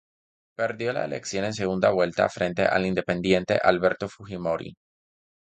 [0.57, 4.75] Perdió la elección en segunda vuelta frente al independiente Alberto Fujimori.